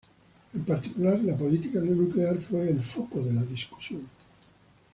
[0.55, 4.09] En particular, la política nuclear fue el foco de la discusión.